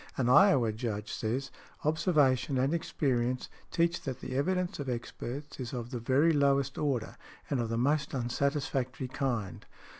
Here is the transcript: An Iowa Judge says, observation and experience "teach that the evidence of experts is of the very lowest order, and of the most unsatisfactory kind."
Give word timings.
An 0.17 0.29
Iowa 0.29 0.73
Judge 0.73 1.13
says, 1.13 1.51
observation 1.85 2.57
and 2.57 2.73
experience 2.73 3.49
"teach 3.69 4.01
that 4.01 4.19
the 4.19 4.35
evidence 4.35 4.79
of 4.79 4.89
experts 4.89 5.59
is 5.59 5.73
of 5.73 5.91
the 5.91 5.99
very 5.99 6.33
lowest 6.33 6.79
order, 6.79 7.17
and 7.51 7.59
of 7.59 7.69
the 7.69 7.77
most 7.77 8.15
unsatisfactory 8.15 9.07
kind." 9.09 9.63